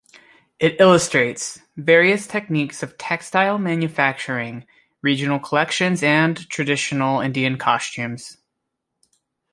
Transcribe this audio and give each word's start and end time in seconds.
It 0.57 0.77
illustrates 0.79 1.61
"various 1.77 2.25
techniques 2.25 2.81
of 2.81 2.97
textile 2.97 3.59
manufacturing, 3.59 4.65
regional 5.03 5.37
collections 5.37 6.01
and 6.01 6.49
traditional 6.49 7.21
Indian 7.21 7.59
costumes". 7.59 8.37